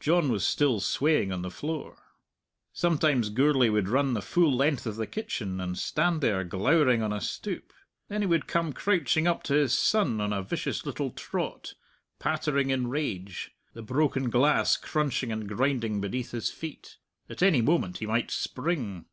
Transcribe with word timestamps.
John 0.00 0.32
was 0.32 0.42
still 0.42 0.80
swaying 0.80 1.32
on 1.32 1.42
the 1.42 1.50
floor. 1.50 1.98
Sometimes 2.72 3.28
Gourlay 3.28 3.68
would 3.68 3.90
run 3.90 4.14
the 4.14 4.22
full 4.22 4.50
length 4.56 4.86
of 4.86 4.96
the 4.96 5.06
kitchen, 5.06 5.60
and 5.60 5.76
stand 5.76 6.22
there 6.22 6.44
glowering 6.44 7.02
on 7.02 7.12
a 7.12 7.20
stoop; 7.20 7.74
then 8.08 8.22
he 8.22 8.26
would 8.26 8.46
come 8.46 8.72
crouching 8.72 9.26
up 9.28 9.42
to 9.42 9.52
his 9.52 9.74
son 9.78 10.18
on 10.18 10.32
a 10.32 10.42
vicious 10.42 10.86
little 10.86 11.10
trot, 11.10 11.74
pattering 12.18 12.70
in 12.70 12.86
rage, 12.86 13.50
the 13.74 13.82
broken 13.82 14.30
glass 14.30 14.78
crunching 14.78 15.30
and 15.30 15.46
grinding 15.46 16.00
beneath 16.00 16.30
his 16.30 16.50
feet. 16.50 16.96
At 17.28 17.42
any 17.42 17.60
moment 17.60 17.98
he 17.98 18.06
might 18.06 18.30
spring. 18.30 19.04